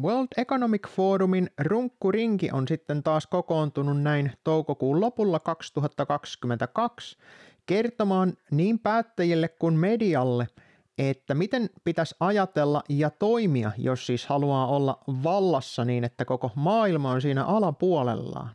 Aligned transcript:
World 0.00 0.28
Economic 0.36 0.88
Forumin 0.88 1.50
runkkurinki 1.60 2.50
on 2.52 2.68
sitten 2.68 3.02
taas 3.02 3.26
kokoontunut 3.26 4.02
näin 4.02 4.32
toukokuun 4.44 5.00
lopulla 5.00 5.40
2022 5.40 7.18
kertomaan 7.66 8.32
niin 8.50 8.78
päättäjille 8.78 9.48
kuin 9.48 9.74
medialle, 9.74 10.46
että 10.98 11.34
miten 11.34 11.70
pitäisi 11.84 12.14
ajatella 12.20 12.82
ja 12.88 13.10
toimia, 13.10 13.72
jos 13.78 14.06
siis 14.06 14.26
haluaa 14.26 14.66
olla 14.66 14.98
vallassa 15.08 15.84
niin, 15.84 16.04
että 16.04 16.24
koko 16.24 16.50
maailma 16.54 17.10
on 17.10 17.22
siinä 17.22 17.44
alapuolellaan. 17.44 18.50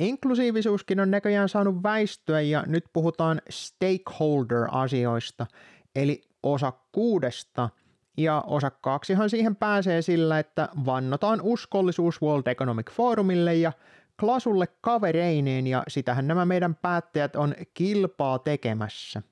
Inklusiivisuuskin 0.00 1.00
on 1.00 1.10
näköjään 1.10 1.48
saanut 1.48 1.82
väistyä 1.82 2.40
ja 2.40 2.64
nyt 2.66 2.84
puhutaan 2.92 3.42
stakeholder-asioista, 3.50 5.46
eli 5.94 6.22
osakkuudesta– 6.42 7.68
ja 8.16 8.44
osakkaaksihan 8.46 9.30
siihen 9.30 9.56
pääsee 9.56 10.02
sillä, 10.02 10.38
että 10.38 10.68
vannotaan 10.86 11.40
uskollisuus 11.42 12.22
World 12.22 12.46
Economic 12.46 12.90
Forumille 12.90 13.54
ja 13.54 13.72
Klasulle 14.20 14.66
kavereineen 14.80 15.66
ja 15.66 15.82
sitähän 15.88 16.28
nämä 16.28 16.44
meidän 16.44 16.74
päättäjät 16.74 17.36
on 17.36 17.54
kilpaa 17.74 18.38
tekemässä. 18.38 19.22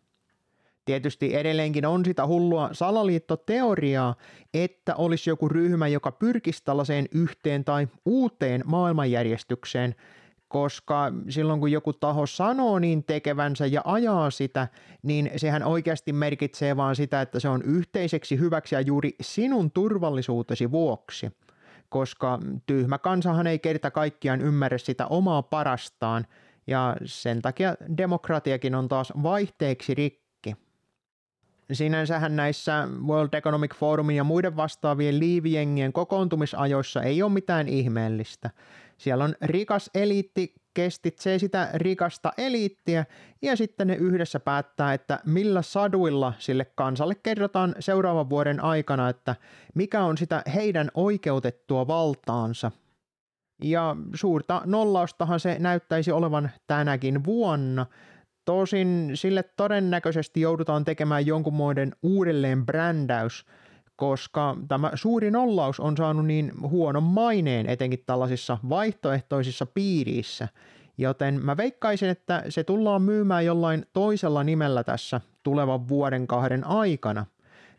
Tietysti 0.85 1.37
edelleenkin 1.37 1.87
on 1.87 2.05
sitä 2.05 2.27
hullua 2.27 2.69
salaliittoteoriaa, 2.73 4.15
että 4.55 4.95
olisi 4.95 5.31
joku 5.31 5.49
ryhmä, 5.49 5.89
joka 5.89 6.13
pyrkisi 6.13 6.65
tällaiseen 6.65 7.09
yhteen 7.13 7.65
tai 7.65 7.89
uuteen 8.05 8.63
maailmanjärjestykseen, 8.67 9.95
koska 10.49 11.13
silloin 11.29 11.61
kun 11.61 11.73
joku 11.73 11.93
taho 11.93 12.27
sanoo 12.27 12.79
niin 12.79 13.05
tekevänsä 13.05 13.67
ja 13.67 13.83
ajaa 13.85 14.31
sitä, 14.31 14.69
niin 15.03 15.31
sehän 15.37 15.63
oikeasti 15.63 16.13
merkitsee 16.13 16.77
vaan 16.77 16.97
sitä, 16.97 17.21
että 17.21 17.41
se 17.41 17.49
on 17.49 17.63
yhteiseksi 17.63 18.39
hyväksi 18.39 18.75
ja 18.75 18.81
juuri 18.81 19.15
sinun 19.21 19.71
turvallisuutesi 19.71 20.71
vuoksi. 20.71 21.31
Koska 21.89 22.39
tyhmä 22.67 22.99
kansahan 22.99 23.47
ei 23.47 23.59
kerta 23.59 23.91
kaikkiaan 23.91 24.41
ymmärrä 24.41 24.79
sitä 24.79 25.07
omaa 25.07 25.43
parastaan, 25.43 26.27
ja 26.67 26.97
sen 27.05 27.43
takia 27.43 27.75
demokratiakin 27.97 28.75
on 28.75 28.89
taas 28.89 29.13
vaihteeksi 29.23 29.95
rikki. 29.95 30.57
Sinänsähän 31.73 32.37
näissä 32.37 32.89
World 33.07 33.35
Economic 33.35 33.75
Forumin 33.75 34.17
ja 34.17 34.25
muiden 34.25 34.57
vastaavien 34.57 35.19
liivijengien 35.19 35.93
kokoontumisajoissa 35.93 37.03
ei 37.03 37.23
ole 37.23 37.33
mitään 37.33 37.69
ihmeellistä– 37.69 38.51
siellä 39.05 39.25
on 39.25 39.35
rikas 39.43 39.91
eliitti 39.95 40.55
kestitsee 40.75 41.39
sitä 41.39 41.71
rikasta 41.75 42.33
eliittiä 42.39 43.07
ja 43.43 43.57
sitten 43.57 43.87
ne 43.87 43.95
yhdessä 43.95 44.41
päättää, 44.41 44.95
että 44.95 45.21
millä 45.27 45.63
saduilla 45.63 46.33
sille 46.39 46.65
kansalle 46.65 47.15
kerrotaan 47.15 47.75
seuraavan 47.79 48.31
vuoden 48.31 48.65
aikana, 48.65 49.09
että 49.09 49.37
mikä 49.75 50.03
on 50.03 50.19
sitä 50.19 50.43
heidän 50.55 50.91
oikeutettua 50.95 51.87
valtaansa. 51.87 52.71
Ja 53.63 53.97
suurta 54.15 54.63
nollaustahan 54.67 55.41
se 55.41 55.57
näyttäisi 55.59 56.13
olevan 56.13 56.51
tänäkin 56.67 57.25
vuonna. 57.25 57.87
Tosin 58.45 59.11
sille 59.15 59.43
todennäköisesti 59.43 60.41
joudutaan 60.41 60.85
tekemään 60.85 61.27
jonkunmoinen 61.27 61.93
uudelleen 62.03 62.67
brändäys– 62.67 63.45
koska 63.97 64.57
tämä 64.69 64.91
suuri 64.95 65.31
nollaus 65.31 65.81
on 65.81 65.97
saanut 65.97 66.27
niin 66.27 66.53
huonon 66.61 67.03
maineen 67.03 67.67
etenkin 67.69 68.03
tällaisissa 68.07 68.59
vaihtoehtoisissa 68.69 69.67
piirissä, 69.67 70.49
joten 70.99 71.45
mä 71.45 71.57
veikkaisin, 71.57 72.09
että 72.09 72.43
se 72.49 72.65
tullaan 72.65 73.03
myymään 73.03 73.45
jollain 73.45 73.87
toisella 73.93 74.45
nimellä 74.45 74.85
tässä 74.85 75.21
tulevan 75.43 75.89
vuoden 75.89 76.27
kahden 76.27 76.67
aikana. 76.67 77.27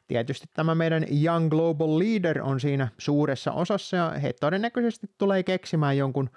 Tietysti 0.08 0.48
tämä 0.54 0.76
meidän 0.76 1.06
Young 1.24 1.50
Global 1.50 2.00
Leader 2.00 2.42
on 2.42 2.60
siinä 2.60 2.88
suuressa 2.98 3.52
osassa 3.52 3.98
ja 3.98 4.10
he 4.10 4.34
todennäköisesti 4.34 5.08
tulee 5.18 5.44
keksimään 5.44 5.98
jonkun 5.98 6.30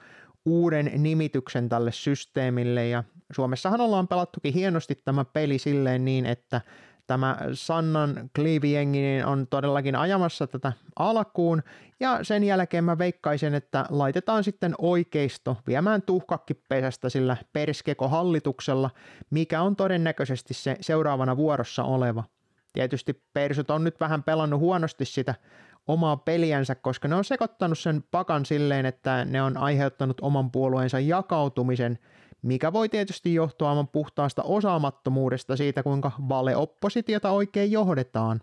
uuden 0.44 0.90
nimityksen 0.96 1.68
tälle 1.68 1.92
systeemille 1.92 2.88
ja 2.88 3.04
Suomessahan 3.32 3.80
ollaan 3.80 4.08
pelattukin 4.08 4.54
hienosti 4.54 4.94
tämä 5.04 5.24
peli 5.24 5.58
silleen 5.58 6.04
niin, 6.04 6.26
että 6.26 6.60
tämä 7.08 7.36
Sannan 7.52 8.30
kliivijengi 8.36 8.98
niin 8.98 9.26
on 9.26 9.46
todellakin 9.50 9.96
ajamassa 9.96 10.46
tätä 10.46 10.72
alkuun, 10.96 11.62
ja 12.00 12.24
sen 12.24 12.44
jälkeen 12.44 12.84
mä 12.84 12.98
veikkaisin, 12.98 13.54
että 13.54 13.86
laitetaan 13.90 14.44
sitten 14.44 14.74
oikeisto 14.78 15.56
viemään 15.66 16.02
tuhkakki 16.02 16.54
pesästä 16.54 17.08
sillä 17.08 17.36
perskeko 17.52 18.08
hallituksella, 18.08 18.90
mikä 19.30 19.62
on 19.62 19.76
todennäköisesti 19.76 20.54
se 20.54 20.76
seuraavana 20.80 21.36
vuorossa 21.36 21.84
oleva. 21.84 22.24
Tietysti 22.72 23.22
persut 23.32 23.70
on 23.70 23.84
nyt 23.84 24.00
vähän 24.00 24.22
pelannut 24.22 24.60
huonosti 24.60 25.04
sitä 25.04 25.34
omaa 25.86 26.16
peliänsä, 26.16 26.74
koska 26.74 27.08
ne 27.08 27.14
on 27.14 27.24
sekoittanut 27.24 27.78
sen 27.78 28.04
pakan 28.10 28.46
silleen, 28.46 28.86
että 28.86 29.24
ne 29.24 29.42
on 29.42 29.56
aiheuttanut 29.56 30.20
oman 30.20 30.50
puolueensa 30.50 31.00
jakautumisen– 31.00 31.98
mikä 32.42 32.72
voi 32.72 32.88
tietysti 32.88 33.34
johtua 33.34 33.70
aivan 33.70 33.88
puhtaasta 33.88 34.42
osaamattomuudesta 34.42 35.56
siitä, 35.56 35.82
kuinka 35.82 36.12
valeoppositiota 36.28 37.30
oikein 37.30 37.72
johdetaan. 37.72 38.40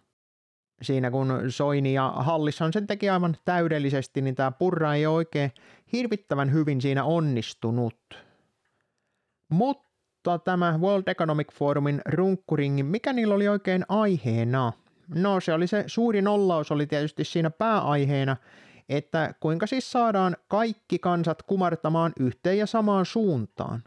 Siinä 0.82 1.12
kun 1.12 1.42
Soini 1.50 1.94
ja 1.94 2.14
Hallishan 2.16 2.74
sen 2.74 2.88
teki 2.88 3.10
aivan 3.10 3.38
täydellisesti, 3.46 4.22
niin 4.22 4.36
tämä 4.36 4.52
Purra 4.52 4.94
ei 4.94 5.06
oikein 5.06 5.52
hirvittävän 5.94 6.54
hyvin 6.54 6.82
siinä 6.82 7.04
onnistunut. 7.04 7.96
Mutta 9.50 10.40
tämä 10.40 10.80
World 10.82 11.08
Economic 11.08 11.52
Forumin 11.54 12.02
runkkuringin, 12.06 12.86
mikä 12.86 13.14
niillä 13.14 13.36
oli 13.36 13.48
oikein 13.48 13.86
aiheena? 13.90 14.74
No 15.16 15.40
se 15.40 15.54
oli 15.54 15.68
se 15.68 15.84
suuri 15.88 16.22
nollaus 16.22 16.72
oli 16.72 16.88
tietysti 16.88 17.24
siinä 17.24 17.50
pääaiheena, 17.50 18.38
että 18.90 19.34
kuinka 19.40 19.68
siis 19.68 19.92
saadaan 19.92 20.38
kaikki 20.48 21.00
kansat 21.00 21.44
kumartamaan 21.44 22.14
yhteen 22.20 22.58
ja 22.58 22.66
samaan 22.66 23.06
suuntaan. 23.06 23.84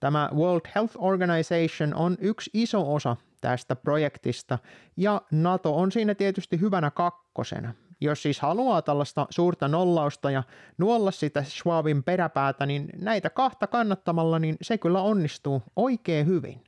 Tämä 0.00 0.30
World 0.34 0.68
Health 0.74 0.94
Organization 0.98 1.94
on 1.94 2.16
yksi 2.20 2.50
iso 2.54 2.94
osa 2.94 3.16
tästä 3.40 3.76
projektista 3.76 4.58
ja 4.96 5.22
NATO 5.30 5.76
on 5.76 5.92
siinä 5.92 6.14
tietysti 6.14 6.60
hyvänä 6.60 6.90
kakkosena. 6.90 7.74
Jos 8.00 8.22
siis 8.22 8.40
haluaa 8.40 8.82
tällaista 8.82 9.26
suurta 9.30 9.68
nollausta 9.68 10.30
ja 10.30 10.42
nuolla 10.78 11.10
sitä 11.10 11.42
Schwabin 11.42 12.02
peräpäätä, 12.02 12.66
niin 12.66 12.88
näitä 12.96 13.30
kahta 13.30 13.66
kannattamalla, 13.66 14.38
niin 14.38 14.56
se 14.62 14.78
kyllä 14.78 15.02
onnistuu 15.02 15.62
oikein 15.76 16.26
hyvin. 16.26 16.64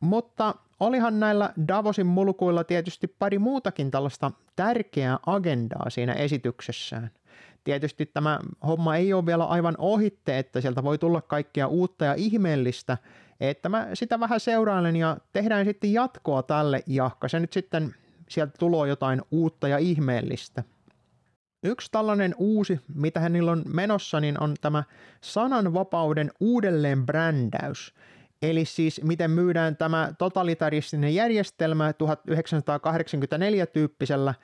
Mutta 0.00 0.54
olihan 0.80 1.20
näillä 1.20 1.52
Davosin 1.68 2.06
mulkuilla 2.06 2.64
tietysti 2.64 3.06
pari 3.06 3.38
muutakin 3.38 3.90
tällaista 3.90 4.30
tärkeää 4.56 5.18
agendaa 5.26 5.90
siinä 5.90 6.12
esityksessään. 6.12 7.10
Tietysti 7.64 8.06
tämä 8.06 8.38
homma 8.66 8.96
ei 8.96 9.12
ole 9.12 9.26
vielä 9.26 9.44
aivan 9.44 9.74
ohitte, 9.78 10.38
että 10.38 10.60
sieltä 10.60 10.82
voi 10.82 10.98
tulla 10.98 11.20
kaikkea 11.20 11.66
uutta 11.66 12.04
ja 12.04 12.14
ihmeellistä, 12.14 12.98
että 13.40 13.68
mä 13.68 13.88
sitä 13.94 14.20
vähän 14.20 14.40
seurailen 14.40 14.96
ja 14.96 15.16
tehdään 15.32 15.64
sitten 15.64 15.92
jatkoa 15.92 16.42
tälle 16.42 16.82
jahka 16.86 17.28
se 17.28 17.40
nyt 17.40 17.52
sitten 17.52 17.94
sieltä 18.28 18.52
tulee 18.58 18.88
jotain 18.88 19.22
uutta 19.30 19.68
ja 19.68 19.78
ihmeellistä. 19.78 20.64
Yksi 21.62 21.88
tällainen 21.92 22.34
uusi, 22.38 22.80
mitä 22.94 23.20
hänellä 23.20 23.52
on 23.52 23.62
menossa, 23.66 24.20
niin 24.20 24.42
on 24.42 24.54
tämä 24.60 24.84
sananvapauden 25.20 26.30
uudelleen 26.40 27.06
brändäys. 27.06 27.94
Eli 28.42 28.64
siis 28.64 29.00
miten 29.04 29.30
myydään 29.30 29.76
tämä 29.76 30.12
totalitaristinen 30.18 31.14
järjestelmä 31.14 31.92
1984 31.92 33.66
tyyppisellä 33.66 34.34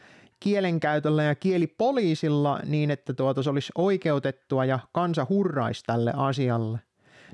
kielenkäytöllä 0.40 1.22
ja 1.22 1.34
kielipoliisilla 1.34 2.60
niin, 2.66 2.90
että 2.90 3.14
tuota 3.14 3.42
se 3.42 3.50
olisi 3.50 3.72
oikeutettua 3.74 4.64
ja 4.64 4.78
kansa 4.92 5.26
hurraisi 5.28 5.82
tälle 5.86 6.12
asialle. 6.16 6.78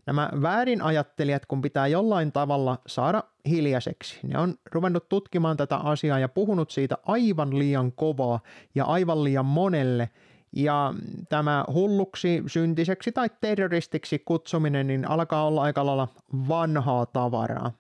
Nämä 0.07 0.31
väärinajattelijat, 0.43 1.47
kun 1.47 1.63
pitää 1.63 1.87
jollain 1.87 2.33
tavalla 2.33 2.79
saada 2.87 3.25
hiljaiseksi, 3.49 4.21
ne 4.23 4.39
on 4.39 4.55
ruvennut 4.73 5.09
tutkimaan 5.09 5.57
tätä 5.57 5.77
asiaa 5.77 6.19
ja 6.19 6.29
puhunut 6.29 6.71
siitä 6.71 6.99
aivan 7.07 7.59
liian 7.59 7.93
kovaa 7.93 8.41
ja 8.75 8.85
aivan 8.85 9.25
liian 9.25 9.47
monelle, 9.47 10.11
ja 10.53 10.95
tämä 11.29 11.65
hulluksi, 11.73 12.43
syntiseksi 12.47 13.13
tai 13.13 13.31
terroristiksi 13.41 14.19
kutsuminen 14.19 14.87
niin 14.87 15.09
alkaa 15.09 15.47
olla 15.47 15.63
aika 15.63 15.87
lailla 15.87 16.09
vanhaa 16.49 17.07
tavaraa. 17.07 17.73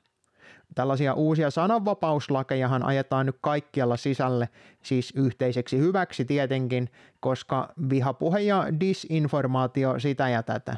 Tällaisia 0.75 1.14
uusia 1.14 1.50
sananvapauslakejahan 1.50 2.82
ajetaan 2.82 3.26
nyt 3.26 3.37
kaikkialla 3.40 3.96
sisälle, 3.96 4.49
siis 4.82 5.12
yhteiseksi 5.17 5.78
hyväksi 5.78 6.25
tietenkin, 6.25 6.88
koska 7.20 7.72
vihapuhe 7.90 8.40
ja 8.40 8.67
disinformaatio 8.81 9.99
sitä 9.99 10.28
ja 10.28 10.43
tätä. 10.43 10.76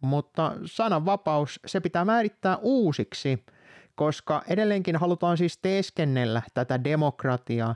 Mutta 0.00 0.52
sananvapaus, 0.64 1.60
se 1.66 1.80
pitää 1.80 2.04
määrittää 2.04 2.56
uusiksi, 2.56 3.44
koska 3.94 4.42
edelleenkin 4.48 4.96
halutaan 4.96 5.36
siis 5.36 5.58
teeskennellä 5.58 6.42
tätä 6.54 6.84
demokratiaa, 6.84 7.74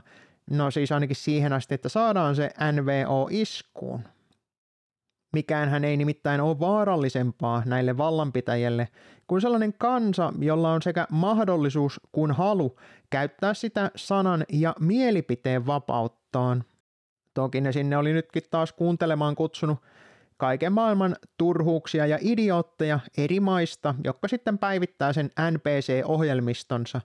no 0.49 0.71
siis 0.71 0.91
ainakin 0.91 1.15
siihen 1.15 1.53
asti, 1.53 1.75
että 1.75 1.89
saadaan 1.89 2.35
se 2.35 2.49
NVO 2.71 3.27
iskuun. 3.31 4.03
Mikään 5.33 5.69
hän 5.69 5.83
ei 5.83 5.97
nimittäin 5.97 6.41
ole 6.41 6.59
vaarallisempaa 6.59 7.63
näille 7.65 7.97
vallanpitäjille 7.97 8.87
kuin 9.27 9.41
sellainen 9.41 9.73
kansa, 9.77 10.33
jolla 10.39 10.71
on 10.71 10.81
sekä 10.81 11.07
mahdollisuus 11.11 11.99
kuin 12.11 12.31
halu 12.31 12.79
käyttää 13.09 13.53
sitä 13.53 13.91
sanan 13.95 14.45
ja 14.49 14.75
mielipiteen 14.79 15.65
vapauttaan. 15.65 16.63
Toki 17.33 17.61
ne 17.61 17.71
sinne 17.71 17.97
oli 17.97 18.13
nytkin 18.13 18.43
taas 18.51 18.73
kuuntelemaan 18.73 19.35
kutsunut 19.35 19.77
kaiken 20.37 20.73
maailman 20.73 21.15
turhuuksia 21.37 22.05
ja 22.05 22.17
idiootteja 22.21 22.99
eri 23.17 23.39
maista, 23.39 23.95
jotka 24.03 24.27
sitten 24.27 24.57
päivittää 24.57 25.13
sen 25.13 25.31
NPC-ohjelmistonsa. 25.51 27.01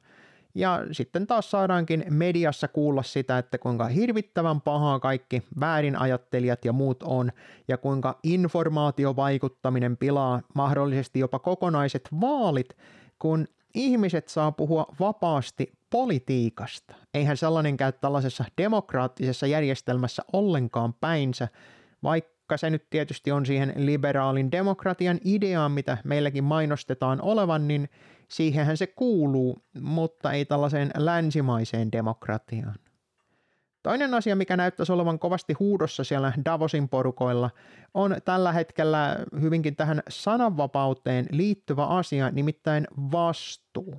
Ja 0.55 0.85
sitten 0.93 1.27
taas 1.27 1.51
saadaankin 1.51 2.05
mediassa 2.11 2.69
kuulla 2.69 3.03
sitä, 3.03 3.39
että 3.39 3.59
kuinka 3.59 3.87
hirvittävän 3.87 4.61
pahaa 4.61 4.99
kaikki 5.01 5.43
väärinajattelijat 5.61 6.65
ja 6.65 6.73
muut 6.73 7.03
on, 7.03 7.33
ja 7.69 7.79
kuinka 7.79 8.19
informaatiovaikuttaminen 8.23 9.97
pilaa 9.97 10.43
mahdollisesti 10.55 11.19
jopa 11.19 11.39
kokonaiset 11.39 12.09
vaalit, 12.21 12.77
kun 13.19 13.47
ihmiset 13.75 14.29
saa 14.29 14.53
puhua 14.53 14.87
vapaasti 15.01 15.73
politiikasta. 15.91 16.95
Eihän 17.15 17.37
sellainen 17.37 17.77
käy 17.77 17.93
tällaisessa 17.93 18.45
demokraattisessa 18.59 19.47
järjestelmässä 19.47 20.23
ollenkaan 20.33 20.95
päinsä, 20.95 21.49
vaikka 22.03 22.38
se 22.57 22.71
nyt 22.71 22.91
tietysti 22.91 23.33
on 23.33 23.47
siihen 23.47 23.73
liberaalin 23.77 24.53
demokratian 24.53 25.19
ideaan, 25.25 25.73
mitä 25.73 25.99
meilläkin 26.05 26.45
mainostetaan 26.45 27.21
olevan, 27.21 27.69
niin 27.69 27.89
siihenhän 28.29 28.77
se 28.77 28.87
kuuluu, 28.87 29.59
mutta 29.81 30.33
ei 30.33 30.45
tällaiseen 30.45 30.91
länsimaiseen 30.97 31.93
demokratiaan. 31.93 32.75
Toinen 33.83 34.15
asia, 34.15 34.37
mikä 34.37 34.57
näyttäisi 34.57 34.93
olevan 34.93 35.19
kovasti 35.19 35.53
huudossa 35.53 36.05
siellä 36.05 36.33
Davosin 36.45 36.89
porukoilla, 36.89 37.51
on 37.95 38.17
tällä 38.25 38.53
hetkellä 38.53 39.17
hyvinkin 39.41 39.77
tähän 39.77 40.03
sananvapauteen 40.09 41.27
liittyvä 41.31 41.87
asia, 41.87 42.31
nimittäin 42.31 42.87
vastuu. 43.13 43.95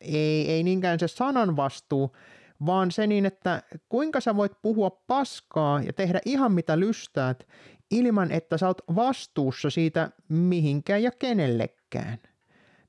Ei, 0.00 0.50
ei 0.50 0.62
niinkään 0.62 0.98
se 0.98 1.08
sanan 1.08 1.56
vastuu, 1.56 2.16
vaan 2.66 2.90
se 2.90 3.06
niin, 3.06 3.26
että 3.26 3.62
kuinka 3.88 4.20
sä 4.20 4.36
voit 4.36 4.52
puhua 4.62 4.90
paskaa 4.90 5.82
ja 5.82 5.92
tehdä 5.92 6.20
ihan 6.24 6.52
mitä 6.52 6.80
lystäät 6.80 7.46
ilman, 7.92 8.30
että 8.30 8.58
sä 8.58 8.66
oot 8.66 8.82
vastuussa 8.94 9.70
siitä 9.70 10.10
mihinkään 10.28 11.02
ja 11.02 11.10
kenellekään. 11.10 12.18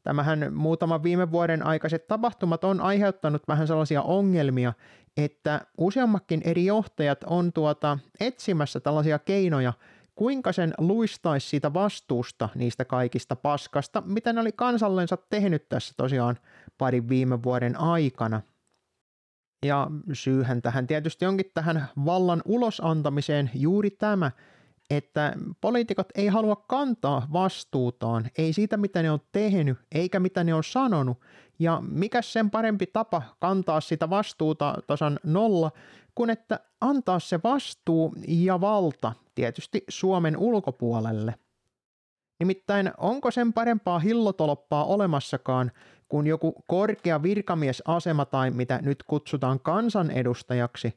Tämähän 0.04 0.54
muutaman 0.54 1.04
viime 1.04 1.32
vuoden 1.32 1.66
aikaiset 1.66 2.08
tapahtumat 2.08 2.64
on 2.64 2.82
aiheuttanut 2.82 3.48
vähän 3.48 3.68
sellaisia 3.68 4.02
ongelmia, 4.02 4.74
että 5.18 5.62
useammakin 5.78 6.42
eri 6.46 6.66
johtajat 6.66 7.24
on 7.24 7.54
tuota 7.54 7.98
etsimässä 8.20 8.80
tällaisia 8.80 9.20
keinoja, 9.20 9.74
kuinka 10.16 10.52
sen 10.52 10.74
luistaisi 10.78 11.50
siitä 11.50 11.74
vastuusta 11.74 12.50
niistä 12.56 12.86
kaikista 12.86 13.36
paskasta, 13.36 14.04
mitä 14.06 14.34
ne 14.34 14.42
oli 14.42 14.52
kansallensa 14.52 15.18
tehnyt 15.18 15.70
tässä 15.70 15.94
tosiaan 15.98 16.38
parin 16.78 17.10
viime 17.10 17.44
vuoden 17.44 17.80
aikana. 17.80 18.42
Ja 19.66 19.88
syyhän 20.14 20.62
tähän 20.62 20.88
tietysti 20.88 21.26
onkin 21.26 21.52
tähän 21.54 21.88
vallan 22.06 22.42
ulosantamiseen 22.46 23.52
juuri 23.54 23.90
tämä, 23.90 24.32
että 24.90 25.34
poliitikot 25.62 26.08
ei 26.16 26.28
halua 26.28 26.56
kantaa 26.56 27.28
vastuutaan, 27.34 28.30
ei 28.38 28.54
siitä 28.54 28.78
mitä 28.78 29.02
ne 29.02 29.12
on 29.12 29.20
tehnyt, 29.32 29.78
eikä 29.92 30.20
mitä 30.20 30.44
ne 30.44 30.54
on 30.54 30.64
sanonut. 30.64 31.18
Ja 31.60 31.84
mikä 31.88 32.22
sen 32.22 32.50
parempi 32.50 32.88
tapa 32.88 33.22
kantaa 33.40 33.82
sitä 33.82 34.10
vastuuta 34.10 34.78
tasan 34.88 35.20
nolla, 35.24 35.72
kuin 36.16 36.30
että 36.30 36.60
antaa 36.82 37.20
se 37.20 37.40
vastuu 37.44 38.16
ja 38.28 38.62
valta 38.62 39.14
tietysti 39.36 39.84
Suomen 39.90 40.38
ulkopuolelle. 40.38 41.36
Nimittäin 42.40 42.92
onko 42.98 43.32
sen 43.32 43.54
parempaa 43.54 44.00
hillotoloppaa 44.00 44.86
olemassakaan 44.86 45.72
kuin 46.14 46.28
joku 46.28 46.64
korkea 46.68 47.24
virkamiesasema 47.24 48.26
tai 48.26 48.52
mitä 48.52 48.80
nyt 48.82 49.04
kutsutaan 49.04 49.60
kansanedustajaksi, 49.60 50.94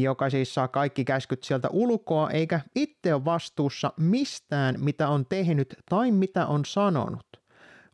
joka 0.00 0.30
siis 0.30 0.54
saa 0.54 0.68
kaikki 0.68 1.04
käskyt 1.04 1.44
sieltä 1.44 1.68
ulkoa 1.68 2.30
eikä 2.30 2.60
itse 2.74 3.14
ole 3.14 3.24
vastuussa 3.24 3.92
mistään, 3.96 4.74
mitä 4.78 5.08
on 5.08 5.26
tehnyt 5.26 5.74
tai 5.90 6.10
mitä 6.10 6.46
on 6.46 6.64
sanonut. 6.64 7.39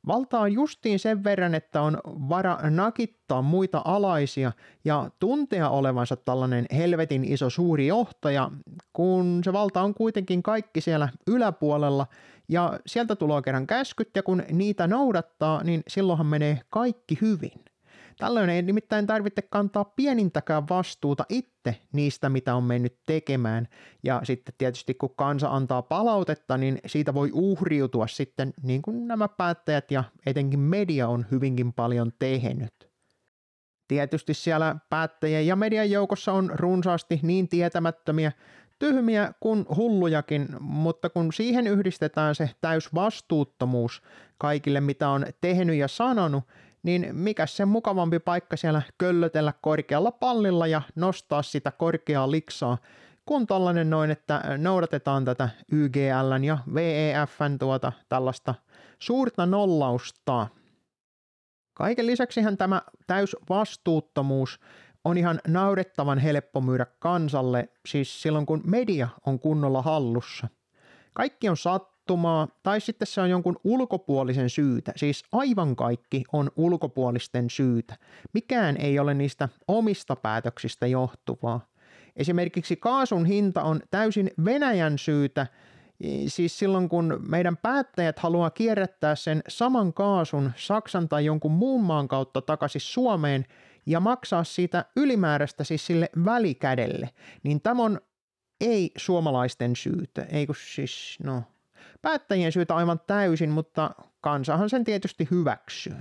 Valta 0.07 0.41
on 0.41 0.53
justiin 0.53 0.99
sen 0.99 1.25
verran, 1.25 1.55
että 1.55 1.83
on 1.83 1.99
vara 2.05 2.59
nakittaa 2.71 3.43
muita 3.43 3.83
alaisia 3.85 4.53
ja 4.85 5.11
tuntea 5.19 5.71
olevansa 5.71 6.17
tällainen 6.17 6.67
helvetin 6.77 7.25
iso 7.25 7.51
suuri 7.51 7.87
johtaja, 7.87 8.51
kun 8.93 9.41
se 9.45 9.53
valta 9.53 9.83
on 9.83 9.95
kuitenkin 9.95 10.43
kaikki 10.43 10.81
siellä 10.81 11.09
yläpuolella 11.27 12.07
ja 12.49 12.81
sieltä 12.87 13.17
tulee 13.17 13.43
kerran 13.43 13.67
käskyt 13.67 14.11
ja 14.15 14.23
kun 14.23 14.43
niitä 14.53 14.87
noudattaa, 14.87 15.65
niin 15.65 15.83
silloinhan 15.89 16.27
menee 16.27 16.61
kaikki 16.71 17.19
hyvin. 17.21 17.66
Tällöin 18.19 18.51
ei 18.51 18.63
nimittäin 18.63 19.07
tarvitse 19.07 19.43
kantaa 19.43 19.85
pienintäkään 19.85 20.69
vastuuta 20.69 21.25
itse 21.29 21.81
niistä, 21.93 22.29
mitä 22.29 22.55
on 22.55 22.65
mennyt 22.65 22.99
tekemään. 23.07 23.69
Ja 24.03 24.21
sitten 24.25 24.55
tietysti 24.59 24.95
kun 24.95 25.17
kansa 25.17 25.49
antaa 25.49 25.83
palautetta, 25.83 26.57
niin 26.57 26.79
siitä 26.87 27.15
voi 27.15 27.31
uhriutua 27.33 28.07
sitten 28.07 28.55
niin 28.63 28.83
kuin 28.83 29.09
nämä 29.09 29.29
päättäjät 29.29 29.91
ja 29.91 30.05
etenkin 30.27 30.61
media 30.61 31.09
on 31.09 31.27
hyvinkin 31.31 31.73
paljon 31.73 32.13
tehnyt. 32.19 32.97
Tietysti 33.89 34.35
siellä 34.35 34.77
päättäjien 34.91 35.47
ja 35.47 35.57
median 35.57 35.91
joukossa 35.91 36.33
on 36.33 36.51
runsaasti 36.55 37.21
niin 37.23 37.49
tietämättömiä, 37.49 38.33
tyhmiä 38.79 39.33
kuin 39.41 39.67
hullujakin, 39.77 40.49
mutta 40.61 41.11
kun 41.11 41.33
siihen 41.33 41.67
yhdistetään 41.67 42.35
se 42.35 42.51
täys 42.61 42.95
vastuuttomuus 42.95 44.03
kaikille, 44.39 44.81
mitä 44.81 45.09
on 45.09 45.27
tehnyt 45.41 45.77
ja 45.77 45.89
sanonut, 45.89 46.45
niin 46.87 47.09
mikä 47.13 47.47
se 47.47 47.65
mukavampi 47.65 48.19
paikka 48.19 48.57
siellä 48.57 48.83
köllötellä 48.99 49.53
korkealla 49.61 50.11
pallilla 50.11 50.67
ja 50.67 50.83
nostaa 50.95 51.43
sitä 51.43 51.71
korkeaa 51.71 52.31
liksaa, 52.31 52.79
kun 53.25 53.47
tällainen 53.47 53.91
noin, 53.91 54.11
että 54.11 54.43
noudatetaan 54.59 55.25
tätä 55.25 55.49
YGLn 55.73 56.45
ja 56.45 56.59
VEFn 56.75 57.59
tuota 57.59 57.93
tällaista 58.09 58.55
suurta 58.99 59.47
nollausta. 59.47 60.47
Kaiken 61.75 62.07
lisäksihän 62.07 62.57
tämä 62.57 62.83
täys 63.07 63.37
vastuuttomuus 63.49 64.61
on 65.05 65.19
ihan 65.19 65.41
naurettavan 65.49 66.19
helppo 66.19 66.61
myydä 66.61 66.87
kansalle, 66.99 67.69
siis 67.87 68.23
silloin 68.23 68.47
kun 68.47 68.63
media 68.65 69.09
on 69.27 69.41
kunnolla 69.41 69.83
hallussa. 69.83 70.49
Kaikki 71.13 71.49
on 71.49 71.57
sat 71.57 71.96
sattumaa 72.07 72.49
tai 72.63 72.81
sitten 72.81 73.07
se 73.07 73.21
on 73.21 73.31
jonkun 73.31 73.57
ulkopuolisen 73.65 74.51
syytä. 74.51 74.93
Siis 74.97 75.25
aivan 75.33 75.77
kaikki 75.77 76.25
on 76.33 76.51
ulkopuolisten 76.57 77.51
syytä. 77.51 77.97
Mikään 78.33 78.77
ei 78.77 78.99
ole 78.99 79.15
niistä 79.15 79.49
omista 79.69 80.17
päätöksistä 80.17 80.87
johtuvaa. 80.87 81.61
Esimerkiksi 82.17 82.77
kaasun 82.77 83.27
hinta 83.27 83.63
on 83.63 83.81
täysin 83.91 84.31
Venäjän 84.45 84.99
syytä, 84.99 85.47
siis 86.27 86.59
silloin 86.59 86.89
kun 86.89 87.25
meidän 87.29 87.57
päättäjät 87.57 88.19
haluaa 88.19 88.51
kierrättää 88.51 89.15
sen 89.15 89.43
saman 89.49 89.93
kaasun 89.93 90.53
Saksan 90.57 91.09
tai 91.09 91.25
jonkun 91.25 91.53
muun 91.53 91.85
maan 91.85 92.09
kautta 92.09 92.43
takaisin 92.43 92.81
Suomeen 92.81 93.45
ja 93.87 94.01
maksaa 94.01 94.45
siitä 94.45 94.85
ylimääräistä 94.97 95.65
siis 95.65 95.87
sille 95.87 96.11
välikädelle, 96.25 97.11
niin 97.43 97.61
tämä 97.61 97.83
on 97.83 98.01
ei 98.61 98.91
suomalaisten 98.97 99.77
syytä, 99.77 100.23
ei 100.23 100.47
kun 100.47 100.55
siis, 100.75 101.19
no 101.25 101.43
päättäjien 102.03 102.53
syytä 102.53 102.77
aivan 102.77 103.01
täysin, 103.07 103.51
mutta 103.51 103.91
kansahan 104.21 104.71
sen 104.71 104.85
tietysti 104.85 105.29
hyväksyy. 105.31 105.97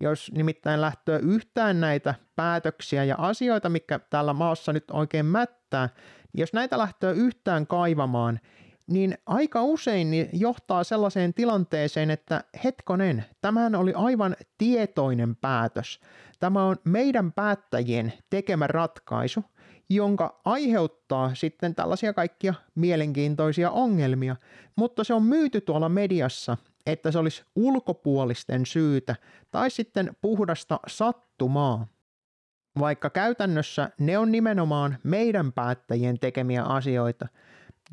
Jos 0.00 0.32
nimittäin 0.34 0.80
lähtöä 0.80 1.18
yhtään 1.18 1.80
näitä 1.80 2.14
päätöksiä 2.36 3.04
ja 3.04 3.14
asioita, 3.18 3.68
mikä 3.68 3.98
tällä 3.98 4.32
maassa 4.32 4.72
nyt 4.72 4.90
oikein 4.90 5.26
mättää, 5.26 5.88
niin 6.32 6.40
jos 6.40 6.52
näitä 6.52 6.78
lähtöä 6.78 7.10
yhtään 7.10 7.66
kaivamaan, 7.66 8.40
niin 8.86 9.18
aika 9.26 9.62
usein 9.62 10.28
johtaa 10.32 10.84
sellaiseen 10.84 11.34
tilanteeseen, 11.34 12.10
että 12.10 12.44
hetkonen, 12.64 13.24
tämähän 13.40 13.74
oli 13.74 13.92
aivan 13.94 14.36
tietoinen 14.58 15.36
päätös. 15.36 16.00
Tämä 16.40 16.64
on 16.64 16.76
meidän 16.84 17.32
päättäjien 17.32 18.12
tekemä 18.30 18.66
ratkaisu– 18.66 19.44
jonka 19.90 20.40
aiheuttaa 20.44 21.34
sitten 21.34 21.74
tällaisia 21.74 22.12
kaikkia 22.12 22.54
mielenkiintoisia 22.74 23.70
ongelmia, 23.70 24.36
mutta 24.76 25.04
se 25.04 25.14
on 25.14 25.22
myyty 25.22 25.60
tuolla 25.60 25.88
mediassa, 25.88 26.56
että 26.86 27.10
se 27.10 27.18
olisi 27.18 27.44
ulkopuolisten 27.56 28.66
syytä 28.66 29.16
tai 29.50 29.70
sitten 29.70 30.16
puhdasta 30.20 30.80
sattumaa. 30.86 31.86
Vaikka 32.78 33.10
käytännössä 33.10 33.90
ne 33.98 34.18
on 34.18 34.32
nimenomaan 34.32 34.98
meidän 35.02 35.52
päättäjien 35.52 36.18
tekemiä 36.18 36.64
asioita, 36.64 37.28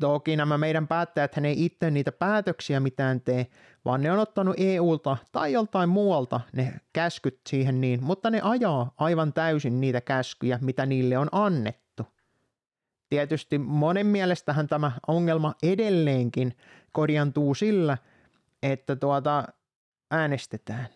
Toki 0.00 0.36
nämä 0.36 0.58
meidän 0.58 0.88
päättäjät 0.88 1.38
ei 1.38 1.64
itse 1.64 1.90
niitä 1.90 2.12
päätöksiä 2.12 2.80
mitään 2.80 3.20
tee, 3.20 3.46
vaan 3.84 4.02
ne 4.02 4.12
on 4.12 4.18
ottanut 4.18 4.54
EUlta 4.58 5.16
tai 5.32 5.52
joltain 5.52 5.88
muualta 5.88 6.40
ne 6.52 6.80
käskyt 6.92 7.40
siihen 7.48 7.80
niin, 7.80 8.02
mutta 8.02 8.30
ne 8.30 8.40
ajaa 8.42 8.94
aivan 8.98 9.32
täysin 9.32 9.80
niitä 9.80 10.00
käskyjä, 10.00 10.58
mitä 10.62 10.86
niille 10.86 11.18
on 11.18 11.28
annettu. 11.32 12.06
Tietysti 13.08 13.58
monen 13.58 14.06
mielestähän 14.06 14.68
tämä 14.68 14.92
ongelma 15.06 15.54
edelleenkin 15.62 16.56
korjantuu 16.92 17.54
sillä, 17.54 17.98
että 18.62 18.96
tuota 18.96 19.44
äänestetään. 20.10 20.86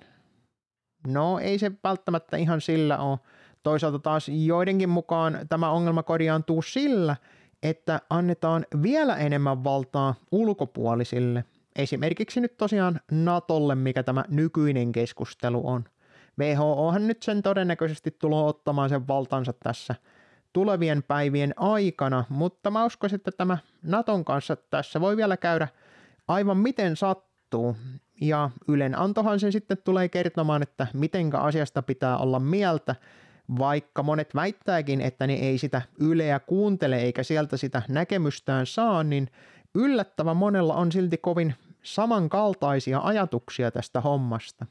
No 1.06 1.38
ei 1.38 1.58
se 1.58 1.72
välttämättä 1.84 2.36
ihan 2.36 2.60
sillä 2.60 2.98
ole. 2.98 3.18
Toisaalta 3.62 3.98
taas 3.98 4.28
joidenkin 4.28 4.88
mukaan 4.88 5.38
tämä 5.48 5.70
ongelma 5.70 6.02
korjaantuu 6.02 6.62
sillä, 6.62 7.16
että 7.62 8.00
annetaan 8.10 8.66
vielä 8.82 9.16
enemmän 9.16 9.64
valtaa 9.64 10.14
ulkopuolisille. 10.32 11.44
Esimerkiksi 11.76 12.40
nyt 12.40 12.56
tosiaan 12.56 13.00
Natolle, 13.10 13.74
mikä 13.74 14.02
tämä 14.02 14.24
nykyinen 14.28 14.92
keskustelu 14.92 15.68
on. 15.68 15.84
WHOhan 16.38 17.06
nyt 17.06 17.22
sen 17.22 17.42
todennäköisesti 17.42 18.16
tulee 18.18 18.42
ottamaan 18.42 18.88
sen 18.88 19.08
valtansa 19.08 19.52
tässä 19.52 19.94
tulevien 20.52 21.02
päivien 21.02 21.54
aikana, 21.56 22.24
mutta 22.28 22.70
mä 22.70 22.84
uskoisin, 22.84 23.16
että 23.16 23.30
tämä 23.30 23.58
Naton 23.82 24.24
kanssa 24.24 24.56
tässä 24.56 25.00
voi 25.00 25.16
vielä 25.16 25.36
käydä 25.36 25.68
aivan 26.28 26.56
miten 26.56 26.96
sattuu. 26.96 27.76
Ja 28.20 28.50
Ylen 28.68 28.98
antohan 28.98 29.40
sen 29.40 29.52
sitten 29.52 29.78
tulee 29.84 30.08
kertomaan, 30.08 30.62
että 30.62 30.86
mitenkä 30.94 31.38
asiasta 31.38 31.82
pitää 31.82 32.18
olla 32.18 32.40
mieltä, 32.40 32.96
vaikka 33.58 34.02
monet 34.02 34.34
väittääkin, 34.34 35.00
että 35.00 35.26
ne 35.26 35.34
ei 35.34 35.58
sitä 35.58 35.82
Yleä 36.00 36.40
kuuntele 36.40 36.96
eikä 36.96 37.22
sieltä 37.22 37.56
sitä 37.56 37.82
näkemystään 37.88 38.66
saa, 38.66 39.04
niin 39.04 39.28
yllättävän 39.74 40.36
monella 40.36 40.74
on 40.74 40.92
silti 40.92 41.16
kovin 41.16 41.54
samankaltaisia 41.82 43.00
ajatuksia 43.02 43.70
tästä 43.70 44.00
hommasta. 44.00 44.66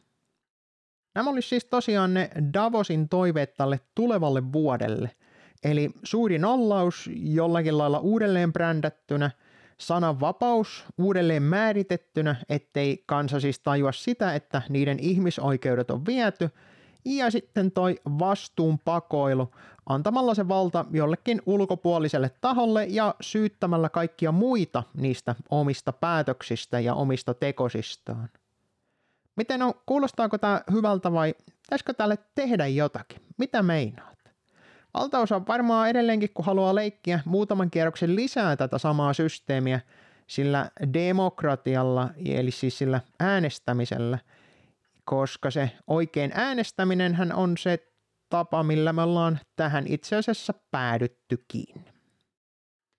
Nämä 1.16 1.30
olisi 1.30 1.50
siis 1.50 1.66
tosiaan 1.66 2.14
ne 2.14 2.30
Davosin 2.54 3.10
toiveet 3.10 3.54
tälle 3.54 3.80
tulevalle 3.96 4.54
vuodelle. 4.54 5.12
Eli 5.64 5.92
suuri 6.04 6.40
nollaus 6.40 7.10
jollakin 7.14 7.78
lailla 7.78 8.00
uudelleen 8.00 8.54
brändättynä, 8.54 9.32
sananvapaus 9.78 10.86
uudelleen 10.98 11.44
määritettynä, 11.44 12.36
ettei 12.50 13.04
kansa 13.06 13.40
siis 13.40 13.60
tajua 13.60 13.92
sitä, 13.92 14.36
että 14.36 14.62
niiden 14.70 15.00
ihmisoikeudet 15.00 15.92
on 15.92 16.06
viety– 16.06 16.50
ja 17.06 17.32
sitten 17.32 17.72
toi 17.72 17.96
vastuun 18.20 18.80
pakoilu 18.80 19.52
antamalla 19.86 20.34
se 20.34 20.48
valta 20.48 20.86
jollekin 20.92 21.42
ulkopuoliselle 21.46 22.32
taholle 22.42 22.86
ja 22.90 23.16
syyttämällä 23.22 23.90
kaikkia 23.90 24.32
muita 24.32 24.84
niistä 24.98 25.36
omista 25.50 25.94
päätöksistä 25.94 26.80
ja 26.80 26.94
omista 26.94 27.34
tekosistaan. 27.34 28.30
Miten 29.36 29.62
on, 29.62 29.74
kuulostaako 29.86 30.38
tämä 30.38 30.62
hyvältä 30.72 31.12
vai 31.12 31.36
pitäisikö 31.62 31.94
tälle 31.94 32.18
tehdä 32.36 32.68
jotakin? 32.68 33.22
Mitä 33.38 33.64
meinaat? 33.64 34.20
Valtaosa 34.94 35.42
varmaan 35.48 35.90
edelleenkin, 35.90 36.30
kun 36.34 36.46
haluaa 36.46 36.76
leikkiä 36.76 37.20
muutaman 37.26 37.72
kierroksen 37.72 38.16
lisää 38.16 38.56
tätä 38.56 38.78
samaa 38.78 39.14
systeemiä, 39.14 39.80
sillä 40.28 40.72
demokratialla, 40.94 42.10
eli 42.26 42.52
siis 42.52 42.78
sillä 42.78 43.02
äänestämisellä– 43.20 44.20
koska 45.10 45.52
se 45.52 45.72
oikein 45.88 46.32
äänestäminen 46.34 47.36
on 47.36 47.58
se 47.58 47.80
tapa, 48.30 48.64
millä 48.64 48.94
me 48.94 49.02
ollaan 49.02 49.40
tähän 49.56 49.88
itse 49.88 50.16
asiassa 50.16 50.54
päädyttykin. 50.72 51.86